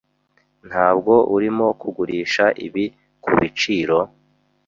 Ntabwo 0.69 1.13
urimo 1.35 1.67
kugurisha 1.81 2.45
ibi 2.65 2.85
kubiciro? 3.23 3.99